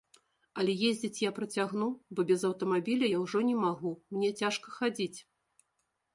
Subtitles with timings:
[0.61, 5.17] Але ездзіць я працягну, бо без аўтамабіля я ўжо не магу, мне цяжка хадзіць.